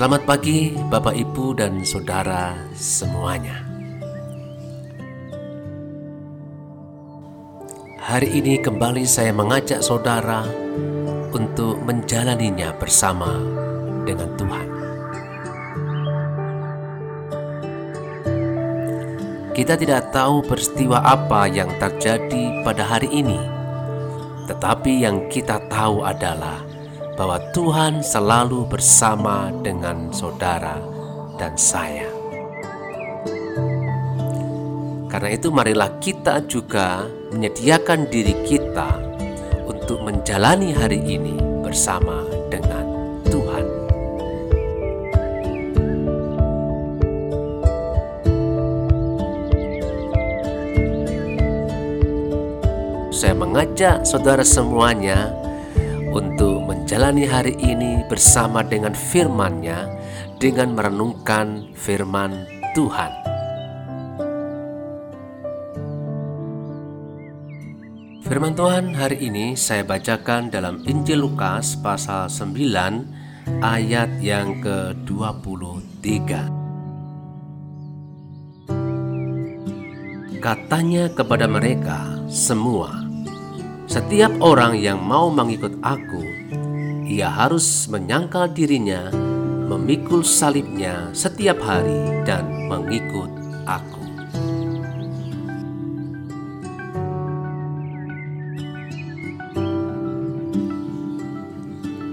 Selamat 0.00 0.24
pagi, 0.24 0.72
Bapak, 0.72 1.12
Ibu, 1.12 1.60
dan 1.60 1.84
saudara 1.84 2.56
semuanya. 2.72 3.60
Hari 8.00 8.32
ini 8.32 8.56
kembali 8.64 9.04
saya 9.04 9.28
mengajak 9.36 9.84
saudara 9.84 10.48
untuk 11.36 11.84
menjalaninya 11.84 12.72
bersama 12.80 13.44
dengan 14.08 14.32
Tuhan. 14.40 14.68
Kita 19.52 19.76
tidak 19.76 20.16
tahu 20.16 20.40
peristiwa 20.48 21.04
apa 21.04 21.44
yang 21.44 21.68
terjadi 21.76 22.64
pada 22.64 22.88
hari 22.88 23.12
ini, 23.12 23.36
tetapi 24.48 25.04
yang 25.04 25.28
kita 25.28 25.60
tahu 25.68 26.00
adalah 26.08 26.69
bahwa 27.20 27.36
Tuhan 27.52 28.00
selalu 28.00 28.64
bersama 28.64 29.52
dengan 29.60 30.08
saudara 30.08 30.80
dan 31.36 31.52
saya. 31.52 32.08
Karena 35.12 35.28
itu, 35.28 35.52
marilah 35.52 36.00
kita 36.00 36.40
juga 36.48 37.04
menyediakan 37.28 38.08
diri 38.08 38.32
kita 38.48 38.96
untuk 39.68 40.00
menjalani 40.00 40.72
hari 40.72 40.96
ini 40.96 41.36
bersama 41.60 42.24
dengan 42.48 42.88
Tuhan. 43.28 43.64
Saya 53.12 53.36
mengajak 53.36 54.08
saudara 54.08 54.40
semuanya 54.40 55.36
untuk 56.10 56.49
menjalani 56.90 57.22
hari 57.22 57.54
ini 57.62 58.02
bersama 58.10 58.66
dengan 58.66 58.90
firman-Nya 58.90 59.86
dengan 60.42 60.74
merenungkan 60.74 61.70
firman 61.78 62.50
Tuhan. 62.74 63.14
Firman 68.26 68.58
Tuhan 68.58 68.98
hari 68.98 69.22
ini 69.22 69.54
saya 69.54 69.86
bacakan 69.86 70.50
dalam 70.50 70.82
Injil 70.82 71.22
Lukas 71.22 71.78
pasal 71.78 72.26
9 72.26 72.58
ayat 73.62 74.10
yang 74.18 74.58
ke-23. 74.58 76.10
Katanya 80.42 81.06
kepada 81.14 81.46
mereka 81.46 82.18
semua, 82.26 83.06
setiap 83.86 84.34
orang 84.42 84.74
yang 84.74 84.98
mau 84.98 85.30
mengikut 85.30 85.78
aku, 85.86 86.40
ia 87.10 87.26
harus 87.26 87.90
menyangkal 87.90 88.46
dirinya, 88.54 89.10
memikul 89.66 90.22
salibnya 90.22 91.10
setiap 91.10 91.58
hari 91.58 92.22
dan 92.22 92.70
mengikut 92.70 93.26
aku. 93.66 93.98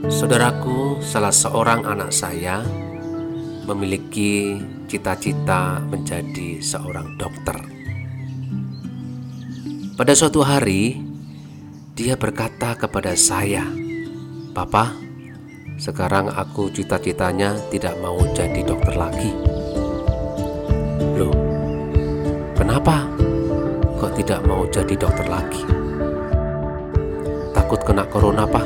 Saudaraku, 0.09 0.97
salah 1.05 1.29
seorang 1.29 1.85
anak 1.85 2.09
saya 2.09 2.65
memiliki 3.69 4.57
cita-cita 4.89 5.77
menjadi 5.93 6.57
seorang 6.57 7.21
dokter. 7.21 7.59
Pada 9.93 10.13
suatu 10.17 10.41
hari, 10.41 11.05
dia 11.93 12.17
berkata 12.17 12.73
kepada 12.73 13.13
saya, 13.13 13.65
"Papa, 14.57 14.89
sekarang 15.77 16.33
aku 16.33 16.73
cita-citanya 16.73 17.53
tidak 17.69 17.93
mau 18.01 18.17
jadi 18.33 18.65
dokter 18.65 18.97
lagi." 18.97 19.29
Loh, 21.13 21.29
kenapa 22.57 23.05
kok 24.01 24.17
tidak 24.17 24.41
mau 24.49 24.65
jadi 24.65 24.97
dokter 24.97 25.29
lagi? 25.29 25.61
Takut 27.53 27.77
kena 27.85 28.09
corona, 28.09 28.49
Pak? 28.49 28.65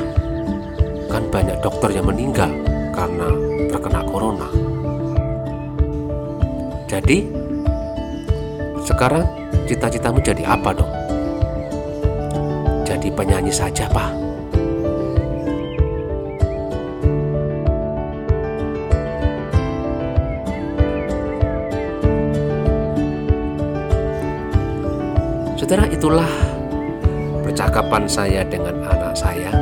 Kan 1.11 1.27
banyak 1.27 1.59
dokter 1.59 1.91
yang 1.91 2.07
meninggal 2.07 2.55
karena 2.95 3.27
terkena 3.67 3.99
corona. 4.07 4.47
Jadi, 6.87 7.27
sekarang 8.87 9.27
cita-citamu 9.67 10.23
jadi 10.23 10.47
apa, 10.47 10.71
Dok? 10.71 10.91
jadi 13.01 13.07
penyanyi 13.17 13.49
saja, 13.49 13.89
Pak. 13.89 14.30
Saudara, 25.71 25.87
itulah 25.87 26.31
percakapan 27.47 28.03
saya 28.03 28.43
dengan 28.43 28.83
anak 28.91 29.15
saya 29.15 29.55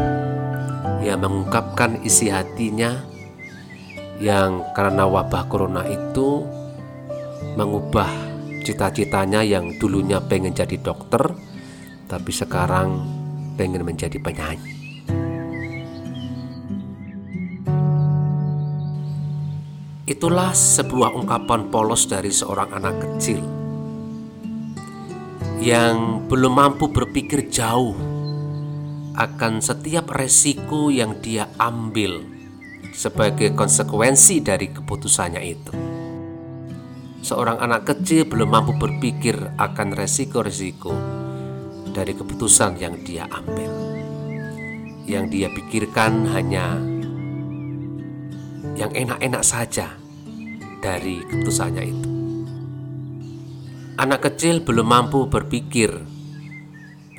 yang 1.05 1.21
mengungkapkan 1.21 2.01
isi 2.01 2.33
hatinya 2.33 2.97
yang 4.17 4.65
karena 4.73 5.05
wabah 5.05 5.45
corona 5.45 5.85
itu 5.85 6.49
mengubah 7.53 8.09
cita-citanya 8.65 9.45
yang 9.45 9.69
dulunya 9.77 10.17
pengen 10.17 10.49
jadi 10.49 10.81
dokter 10.81 11.29
tapi 12.09 12.33
sekarang 12.33 13.05
pengen 13.53 13.85
menjadi 13.85 14.17
penyanyi. 14.17 14.81
Itulah 20.09 20.57
sebuah 20.57 21.13
ungkapan 21.13 21.69
polos 21.69 22.09
dari 22.09 22.33
seorang 22.33 22.73
anak 22.73 22.97
kecil 22.97 23.58
yang 25.59 26.23
belum 26.31 26.55
mampu 26.55 26.87
berpikir 26.87 27.51
jauh 27.51 27.91
akan 29.19 29.59
setiap 29.59 30.07
resiko 30.15 30.87
yang 30.87 31.19
dia 31.19 31.51
ambil 31.59 32.23
sebagai 32.95 33.51
konsekuensi 33.51 34.39
dari 34.39 34.71
keputusannya 34.71 35.43
itu. 35.43 35.73
Seorang 37.19 37.59
anak 37.59 37.91
kecil 37.91 38.31
belum 38.31 38.47
mampu 38.55 38.79
berpikir 38.79 39.35
akan 39.59 39.91
resiko-resiko 39.91 40.95
dari 41.91 42.15
keputusan 42.15 42.79
yang 42.79 42.95
dia 43.03 43.27
ambil. 43.27 43.67
Yang 45.03 45.25
dia 45.27 45.47
pikirkan 45.51 46.31
hanya 46.31 46.79
yang 48.79 48.95
enak-enak 48.95 49.43
saja 49.43 49.91
dari 50.79 51.19
keputusannya 51.27 51.83
itu. 51.83 52.08
Anak 53.99 54.31
kecil 54.31 54.63
belum 54.63 54.87
mampu 54.87 55.27
berpikir 55.27 55.91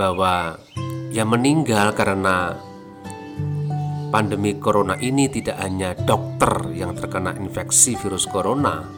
bahwa 0.00 0.56
yang 1.12 1.28
meninggal 1.28 1.92
karena 1.92 2.56
pandemi 4.08 4.56
corona 4.56 4.96
ini 4.96 5.28
tidak 5.28 5.60
hanya 5.60 5.92
dokter 5.92 6.72
yang 6.72 6.96
terkena 6.96 7.36
infeksi 7.36 8.00
virus 8.00 8.24
corona 8.24 8.88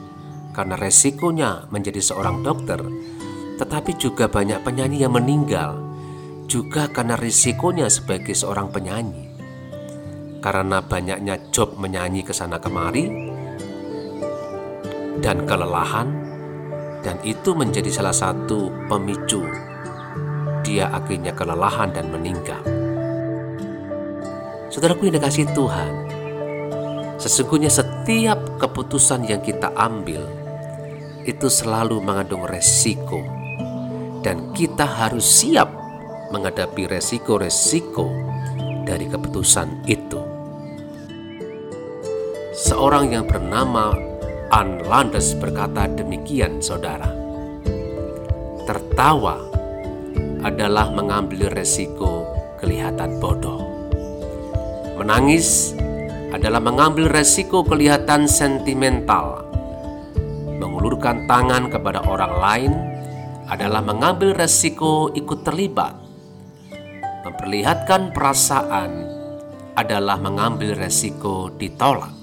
karena 0.54 0.78
resikonya 0.78 1.66
menjadi 1.74 1.98
seorang 1.98 2.46
dokter, 2.46 2.78
tetapi 3.58 3.98
juga 3.98 4.30
banyak 4.30 4.62
penyanyi 4.62 5.02
yang 5.02 5.18
meninggal 5.18 5.74
juga 6.46 6.86
karena 6.86 7.18
risikonya 7.18 7.90
sebagai 7.90 8.38
seorang 8.38 8.70
penyanyi. 8.70 9.26
Karena 10.38 10.86
banyaknya 10.86 11.50
job 11.50 11.74
menyanyi 11.82 12.22
ke 12.22 12.30
sana 12.30 12.62
kemari 12.62 13.10
dan 15.18 15.50
kelelahan 15.50 16.31
dan 17.02 17.18
itu 17.26 17.52
menjadi 17.52 17.90
salah 17.90 18.14
satu 18.14 18.70
pemicu 18.86 19.42
dia 20.62 20.88
akhirnya 20.88 21.34
kelelahan 21.34 21.90
dan 21.90 22.08
meninggal. 22.08 22.62
Saudaraku 24.72 25.10
yang 25.10 25.20
dikasih 25.20 25.52
Tuhan, 25.52 25.92
sesungguhnya 27.20 27.68
setiap 27.68 28.56
keputusan 28.56 29.28
yang 29.28 29.44
kita 29.44 29.68
ambil 29.76 30.24
itu 31.28 31.46
selalu 31.52 32.00
mengandung 32.00 32.48
resiko 32.48 33.20
dan 34.24 34.54
kita 34.56 34.86
harus 34.86 35.22
siap 35.22 35.68
menghadapi 36.32 36.88
resiko-resiko 36.88 38.08
dari 38.88 39.04
keputusan 39.10 39.84
itu. 39.84 40.18
Seorang 42.56 43.12
yang 43.12 43.28
bernama 43.28 43.92
Ann 44.52 44.84
Landes 44.84 45.32
berkata 45.32 45.88
demikian, 45.88 46.60
saudara. 46.60 47.08
Tertawa 48.68 49.40
adalah 50.44 50.92
mengambil 50.92 51.48
resiko 51.48 52.28
kelihatan 52.60 53.16
bodoh. 53.16 53.64
Menangis 55.00 55.72
adalah 56.36 56.60
mengambil 56.60 57.08
resiko 57.08 57.64
kelihatan 57.64 58.28
sentimental. 58.28 59.40
Mengulurkan 60.60 61.24
tangan 61.24 61.72
kepada 61.72 62.04
orang 62.04 62.34
lain 62.36 62.72
adalah 63.48 63.80
mengambil 63.80 64.36
resiko 64.36 65.08
ikut 65.16 65.48
terlibat. 65.48 65.96
Memperlihatkan 67.24 68.12
perasaan 68.12 68.90
adalah 69.80 70.20
mengambil 70.20 70.76
resiko 70.76 71.48
ditolak. 71.56 72.21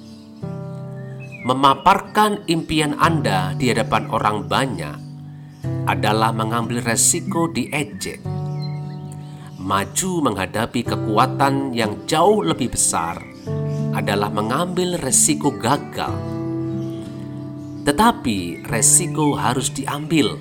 Memaparkan 1.50 2.46
impian 2.46 2.94
Anda 3.01 3.57
di 3.57 3.74
hadapan 3.74 4.06
orang 4.13 4.46
banyak 4.46 4.98
adalah 5.90 6.30
mengambil 6.30 6.86
resiko 6.86 7.50
diejek. 7.50 8.22
Maju 9.57 10.12
menghadapi 10.30 10.86
kekuatan 10.86 11.74
yang 11.74 12.06
jauh 12.06 12.46
lebih 12.46 12.69
besar 12.69 13.18
adalah 13.98 14.30
mengambil 14.30 15.01
resiko 15.01 15.50
gagal. 15.57 16.13
Tetapi 17.81 18.69
resiko 18.69 19.34
harus 19.34 19.74
diambil 19.74 20.38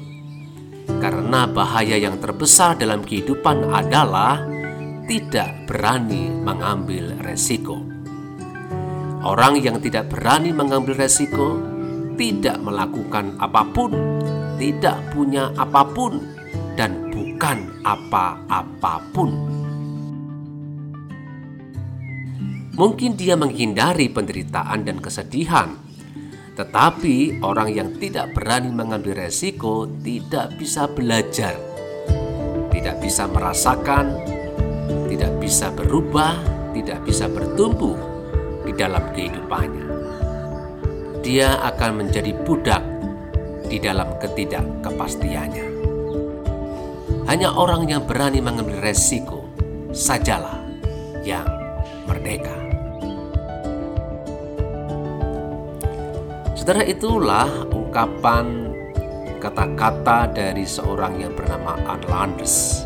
karena 1.01 1.49
bahaya 1.49 1.97
yang 1.97 2.21
terbesar 2.21 2.77
dalam 2.77 3.01
kehidupan 3.01 3.65
adalah 3.73 4.45
tidak 5.09 5.65
berani 5.65 6.29
mengambil 6.29 7.17
resiko. 7.25 7.98
Orang 9.23 9.59
yang 9.59 9.83
tidak 9.83 10.11
berani 10.15 10.55
mengambil 10.55 10.95
resiko 10.95 11.59
tidak 12.15 12.59
melakukan 12.63 13.39
apa 13.39 13.63
pun, 13.71 13.91
tidak 14.59 14.99
punya 15.15 15.51
apa 15.59 15.83
pun, 15.87 16.23
dan 16.79 17.11
bukan 17.11 17.83
apa-apapun. 17.83 19.31
Mungkin 22.79 23.19
dia 23.19 23.35
menghindari 23.35 24.07
penderitaan 24.07 24.87
dan 24.87 25.03
kesedihan 25.03 25.89
tetapi 26.59 27.39
orang 27.39 27.71
yang 27.71 27.95
tidak 28.03 28.35
berani 28.35 28.75
mengambil 28.75 29.15
resiko 29.15 29.87
tidak 30.03 30.59
bisa 30.59 30.91
belajar, 30.91 31.55
tidak 32.75 32.99
bisa 32.99 33.31
merasakan, 33.31 34.19
tidak 35.07 35.39
bisa 35.39 35.71
berubah, 35.71 36.35
tidak 36.75 37.07
bisa 37.07 37.31
bertumbuh 37.31 38.08
di 38.69 38.77
dalam 38.77 39.01
kehidupannya. 39.17 39.87
Dia 41.25 41.57
akan 41.73 42.05
menjadi 42.05 42.37
budak 42.45 42.85
di 43.65 43.81
dalam 43.81 44.13
ketidakkepastiannya. 44.21 45.67
Hanya 47.29 47.53
orang 47.57 47.89
yang 47.89 48.05
berani 48.05 48.45
mengambil 48.45 48.81
resiko 48.85 49.49
sajalah 49.93 50.61
yang 51.25 51.49
merdeka. 52.05 52.57
Saudara 56.57 56.85
itulah 56.85 57.49
ungkapan 57.73 58.69
kata-kata 59.41 60.29
dari 60.29 60.69
seorang 60.69 61.17
yang 61.21 61.33
bernama 61.33 61.81
Landers 62.09 62.85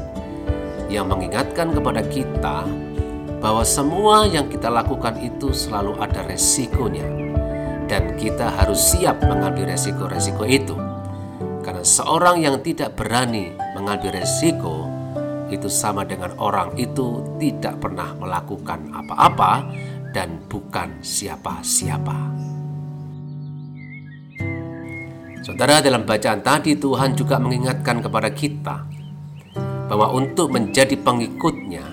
yang 0.87 1.09
mengingatkan 1.09 1.73
kepada 1.73 2.05
kita 2.07 2.69
bahwa 3.43 3.67
semua 3.67 4.31
yang 4.31 4.47
kita 4.47 4.71
lakukan 4.71 5.19
itu 5.19 5.51
selalu 5.51 5.99
ada 5.99 6.23
resikonya 6.23 7.05
dan 7.91 8.15
kita 8.15 8.47
harus 8.55 8.95
siap 8.95 9.19
mengambil 9.27 9.67
resiko-resiko 9.75 10.47
itu. 10.47 10.79
Karena 11.67 11.83
seorang 11.83 12.39
yang 12.39 12.63
tidak 12.63 12.95
berani 12.95 13.51
mengambil 13.75 14.23
resiko 14.23 14.87
itu 15.51 15.67
sama 15.69 16.07
dengan 16.07 16.33
orang 16.39 16.73
itu 16.79 17.21
tidak 17.37 17.83
pernah 17.83 18.15
melakukan 18.17 18.89
apa-apa 18.95 19.67
dan 20.15 20.41
bukan 20.47 21.03
siapa-siapa. 21.03 22.33
Saudara, 25.43 25.83
dalam 25.83 26.07
bacaan 26.07 26.39
tadi 26.39 26.79
Tuhan 26.79 27.19
juga 27.19 27.43
mengingatkan 27.43 27.99
kepada 27.99 28.31
kita 28.31 28.87
bahwa 29.91 30.15
untuk 30.15 30.55
menjadi 30.55 30.95
pengikutnya, 30.95 31.92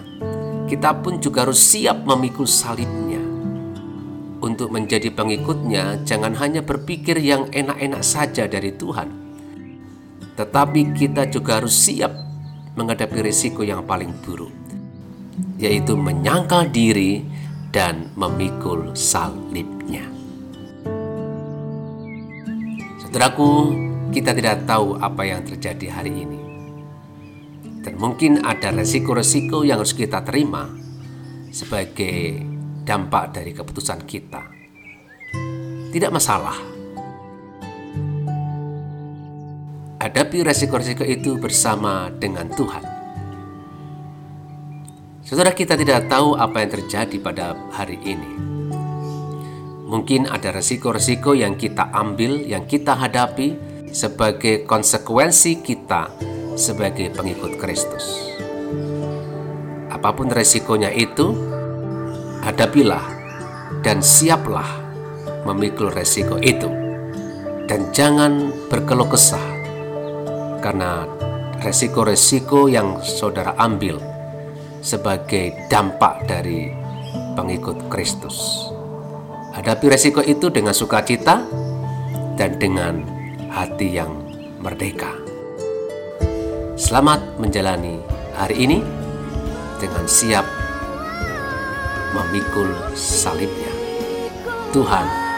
kita 0.70 1.02
pun 1.02 1.18
juga 1.18 1.50
harus 1.50 1.58
siap 1.58 2.06
memikul 2.06 2.46
salibnya. 2.46 3.18
Untuk 4.40 4.72
menjadi 4.72 5.12
pengikutnya, 5.12 6.06
jangan 6.08 6.38
hanya 6.38 6.64
berpikir 6.64 7.20
yang 7.20 7.50
enak-enak 7.52 8.06
saja 8.06 8.48
dari 8.48 8.72
Tuhan, 8.72 9.10
tetapi 10.40 10.96
kita 10.96 11.28
juga 11.28 11.60
harus 11.60 11.76
siap 11.76 12.14
menghadapi 12.78 13.20
risiko 13.20 13.68
yang 13.68 13.84
paling 13.84 14.16
buruk, 14.24 14.54
yaitu 15.60 16.00
menyangkal 16.00 16.72
diri 16.72 17.26
dan 17.76 18.16
memikul 18.16 18.96
salibnya. 18.96 20.08
Saudaraku, 23.04 23.76
kita 24.16 24.32
tidak 24.32 24.64
tahu 24.64 24.96
apa 25.04 25.28
yang 25.28 25.44
terjadi 25.44 26.00
hari 26.00 26.14
ini. 26.24 26.49
Dan 27.90 27.98
mungkin 27.98 28.46
ada 28.46 28.70
resiko-resiko 28.70 29.66
yang 29.66 29.82
harus 29.82 29.98
kita 29.98 30.22
terima 30.22 30.70
sebagai 31.50 32.38
dampak 32.86 33.34
dari 33.34 33.50
keputusan 33.50 34.06
kita. 34.06 34.46
Tidak 35.90 36.14
masalah. 36.14 36.54
Hadapi 39.98 40.38
resiko-resiko 40.46 41.02
itu 41.02 41.42
bersama 41.42 42.14
dengan 42.14 42.46
Tuhan. 42.54 42.86
Saudara 45.26 45.50
kita 45.58 45.74
tidak 45.74 46.06
tahu 46.06 46.38
apa 46.38 46.62
yang 46.62 46.70
terjadi 46.70 47.18
pada 47.18 47.58
hari 47.74 47.98
ini 48.06 48.32
Mungkin 49.90 50.30
ada 50.30 50.54
resiko-resiko 50.54 51.34
yang 51.34 51.58
kita 51.58 51.90
ambil, 51.90 52.38
yang 52.46 52.70
kita 52.70 52.94
hadapi 52.94 53.58
sebagai 53.90 54.62
konsekuensi 54.70 55.66
kita 55.66 56.14
sebagai 56.60 57.08
pengikut 57.16 57.56
Kristus. 57.56 58.36
Apa 59.88 60.12
pun 60.12 60.28
resikonya 60.28 60.92
itu, 60.92 61.32
hadapilah 62.44 63.04
dan 63.80 64.04
siaplah 64.04 64.68
memikul 65.48 65.90
resiko 65.90 66.36
itu. 66.44 66.68
Dan 67.70 67.94
jangan 67.94 68.50
berkeluh 68.68 69.08
kesah 69.08 69.46
karena 70.60 71.06
resiko-resiko 71.62 72.66
yang 72.66 72.98
saudara 73.06 73.54
ambil 73.62 74.02
sebagai 74.82 75.54
dampak 75.70 76.26
dari 76.26 76.74
pengikut 77.38 77.88
Kristus. 77.88 78.68
Hadapi 79.54 79.86
resiko 79.86 80.26
itu 80.26 80.50
dengan 80.50 80.74
sukacita 80.74 81.46
dan 82.40 82.58
dengan 82.58 83.06
hati 83.54 84.02
yang 84.02 84.18
merdeka. 84.58 85.29
Selamat 86.80 87.20
menjalani 87.36 88.00
hari 88.40 88.64
ini 88.64 88.80
dengan 89.84 90.08
siap 90.08 90.48
memikul 92.16 92.72
salibnya. 92.96 93.68
Tuhan 94.72 95.29